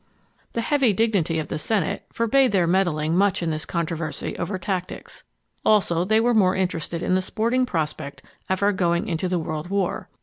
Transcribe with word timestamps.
The 0.53 0.61
heavy 0.61 0.93
dignity 0.93 1.37
of 1.37 1.49
the 1.49 1.59
Senate 1.59 2.07
forbade 2.11 2.51
their 2.51 2.65
meddling 2.65 3.15
much 3.15 3.43
in 3.43 3.51
this 3.51 3.67
controversy 3.67 4.35
over 4.39 4.57
tactics. 4.57 5.21
Also 5.63 6.05
they 6.05 6.19
were 6.19 6.33
more 6.33 6.55
interested 6.55 7.03
in 7.03 7.13
the 7.13 7.21
sporting 7.21 7.67
prospect 7.67 8.23
of 8.49 8.63
our 8.63 8.71
going 8.73 9.07
into 9.07 9.29
the 9.29 9.37
world 9.37 9.67
war. 9.69 10.09